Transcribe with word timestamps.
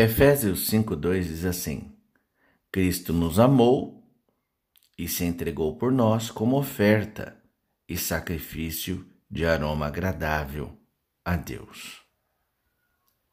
Efésios 0.00 0.70
5,2 0.70 1.24
diz 1.24 1.44
assim: 1.44 1.92
Cristo 2.70 3.12
nos 3.12 3.40
amou 3.40 4.08
e 4.96 5.08
se 5.08 5.24
entregou 5.24 5.76
por 5.76 5.90
nós 5.90 6.30
como 6.30 6.56
oferta 6.56 7.36
e 7.88 7.96
sacrifício 7.96 9.04
de 9.28 9.44
aroma 9.44 9.88
agradável 9.88 10.78
a 11.24 11.34
Deus. 11.34 12.00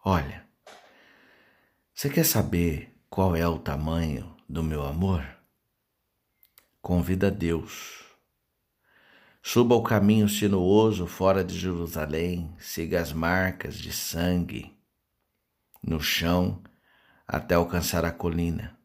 Olha, 0.04 0.43
você 1.94 2.10
quer 2.10 2.26
saber 2.26 2.97
qual 3.12 3.36
é 3.36 3.47
o 3.47 3.60
tamanho 3.60 4.36
do 4.50 4.63
meu 4.63 4.84
amor? 4.84 5.24
Convida 6.82 7.29
Deus. 7.29 8.04
Suba 9.40 9.76
o 9.76 9.84
caminho 9.84 10.28
sinuoso 10.28 11.06
fora 11.06 11.44
de 11.44 11.56
Jerusalém, 11.56 12.56
siga 12.58 13.00
as 13.00 13.13
marcas 13.13 13.76
de 13.76 13.94
sangue 13.94 14.74
no 15.86 15.99
chão 15.99 16.63
até 17.27 17.55
alcançar 17.55 18.04
a 18.04 18.12
colina. 18.12 18.78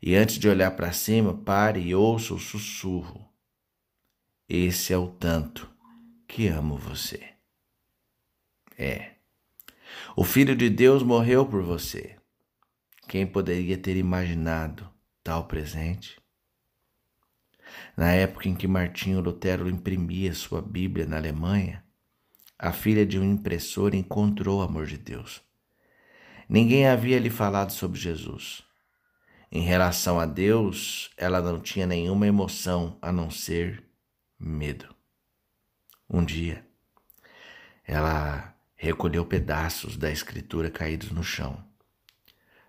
E 0.00 0.14
antes 0.14 0.38
de 0.38 0.48
olhar 0.48 0.70
para 0.72 0.92
cima, 0.92 1.34
pare 1.34 1.80
e 1.80 1.94
ouça 1.94 2.34
o 2.34 2.38
sussurro. 2.38 3.26
Esse 4.46 4.92
é 4.92 4.98
o 4.98 5.08
tanto 5.08 5.72
que 6.28 6.46
amo 6.46 6.76
você. 6.76 7.32
É. 8.76 9.12
O 10.14 10.24
Filho 10.24 10.54
de 10.54 10.68
Deus 10.68 11.02
morreu 11.02 11.46
por 11.46 11.62
você. 11.62 12.16
Quem 13.08 13.26
poderia 13.26 13.78
ter 13.78 13.96
imaginado 13.96 14.90
tal 15.22 15.46
presente? 15.46 16.20
Na 17.96 18.12
época 18.12 18.48
em 18.48 18.54
que 18.54 18.68
Martinho 18.68 19.20
Lutero 19.20 19.68
imprimia 19.68 20.34
sua 20.34 20.60
Bíblia 20.60 21.06
na 21.06 21.16
Alemanha, 21.16 21.84
a 22.58 22.72
filha 22.72 23.06
de 23.06 23.18
um 23.18 23.24
impressor 23.24 23.94
encontrou 23.94 24.60
o 24.60 24.62
amor 24.62 24.86
de 24.86 24.98
Deus. 24.98 25.42
Ninguém 26.48 26.86
havia 26.86 27.18
lhe 27.18 27.30
falado 27.30 27.70
sobre 27.70 27.98
Jesus. 27.98 28.62
Em 29.50 29.62
relação 29.62 30.18
a 30.18 30.26
Deus, 30.26 31.10
ela 31.16 31.40
não 31.40 31.60
tinha 31.60 31.86
nenhuma 31.86 32.26
emoção 32.26 32.98
a 33.00 33.12
não 33.12 33.30
ser 33.30 33.84
medo. 34.38 34.94
Um 36.10 36.24
dia, 36.24 36.66
ela 37.84 38.54
recolheu 38.76 39.24
pedaços 39.24 39.96
da 39.96 40.10
escritura 40.10 40.70
caídos 40.70 41.10
no 41.10 41.22
chão. 41.22 41.64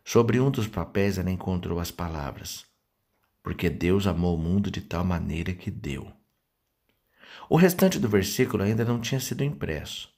Sobre 0.03 0.39
um 0.39 0.51
dos 0.51 0.67
papéis 0.67 1.17
ela 1.17 1.31
encontrou 1.31 1.79
as 1.79 1.91
palavras: 1.91 2.65
Porque 3.41 3.69
Deus 3.69 4.05
amou 4.05 4.35
o 4.35 4.41
mundo 4.41 4.69
de 4.69 4.81
tal 4.81 5.03
maneira 5.03 5.53
que 5.53 5.71
deu. 5.71 6.13
O 7.49 7.57
restante 7.57 7.99
do 7.99 8.07
versículo 8.07 8.63
ainda 8.63 8.85
não 8.85 9.01
tinha 9.01 9.19
sido 9.19 9.43
impresso. 9.43 10.13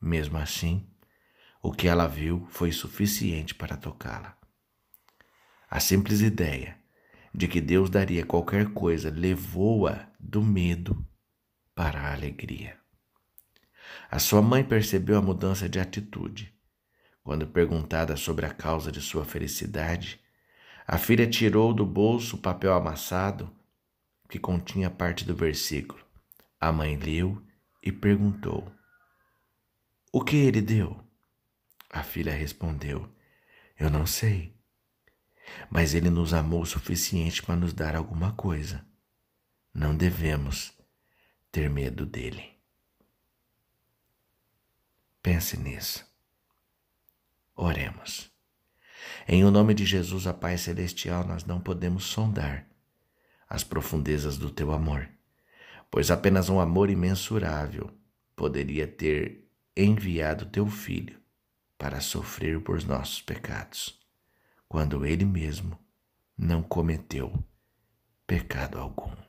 Mesmo 0.00 0.38
assim, 0.38 0.86
o 1.62 1.72
que 1.72 1.88
ela 1.88 2.06
viu 2.06 2.46
foi 2.50 2.72
suficiente 2.72 3.54
para 3.54 3.76
tocá-la. 3.76 4.36
A 5.70 5.80
simples 5.80 6.20
ideia 6.20 6.78
de 7.34 7.46
que 7.46 7.60
Deus 7.60 7.90
daria 7.90 8.24
qualquer 8.24 8.72
coisa 8.72 9.10
levou-a 9.10 10.08
do 10.18 10.42
medo 10.42 11.06
para 11.74 12.00
a 12.00 12.12
alegria. 12.12 12.76
A 14.10 14.18
sua 14.18 14.40
mãe 14.40 14.64
percebeu 14.64 15.18
a 15.18 15.22
mudança 15.22 15.68
de 15.68 15.78
atitude. 15.78 16.54
Quando 17.22 17.46
perguntada 17.46 18.16
sobre 18.16 18.46
a 18.46 18.50
causa 18.50 18.90
de 18.90 19.00
sua 19.00 19.24
felicidade, 19.24 20.20
a 20.86 20.96
filha 20.96 21.26
tirou 21.26 21.74
do 21.74 21.84
bolso 21.84 22.36
o 22.36 22.38
papel 22.40 22.72
amassado 22.72 23.54
que 24.28 24.38
continha 24.38 24.90
parte 24.90 25.24
do 25.24 25.34
versículo. 25.34 26.00
A 26.60 26.72
mãe 26.72 26.96
leu 26.96 27.42
e 27.82 27.92
perguntou: 27.92 28.72
O 30.12 30.22
que 30.22 30.36
ele 30.36 30.60
deu? 30.60 31.07
A 31.90 32.02
filha 32.02 32.32
respondeu: 32.32 33.08
Eu 33.78 33.90
não 33.90 34.06
sei. 34.06 34.54
Mas 35.70 35.94
ele 35.94 36.10
nos 36.10 36.34
amou 36.34 36.62
o 36.62 36.66
suficiente 36.66 37.42
para 37.42 37.56
nos 37.56 37.72
dar 37.72 37.96
alguma 37.96 38.32
coisa. 38.32 38.84
Não 39.72 39.96
devemos 39.96 40.74
ter 41.50 41.70
medo 41.70 42.04
dele. 42.04 42.58
Pense 45.22 45.56
nisso. 45.56 46.06
Oremos. 47.56 48.30
Em 49.26 49.44
o 49.44 49.50
nome 49.50 49.72
de 49.72 49.86
Jesus, 49.86 50.26
a 50.26 50.34
Pai 50.34 50.58
Celestial, 50.58 51.26
nós 51.26 51.44
não 51.44 51.60
podemos 51.60 52.04
sondar 52.04 52.66
as 53.48 53.64
profundezas 53.64 54.36
do 54.36 54.50
teu 54.50 54.70
amor, 54.72 55.08
pois 55.90 56.10
apenas 56.10 56.50
um 56.50 56.60
amor 56.60 56.90
imensurável 56.90 57.90
poderia 58.36 58.86
ter 58.86 59.48
enviado 59.74 60.46
teu 60.46 60.66
filho 60.66 61.18
para 61.78 62.00
sofrer 62.00 62.60
por 62.60 62.82
nossos 62.84 63.22
pecados, 63.22 63.98
quando 64.68 65.06
ele 65.06 65.24
mesmo 65.24 65.78
não 66.36 66.62
cometeu 66.62 67.32
pecado 68.26 68.78
algum. 68.78 69.27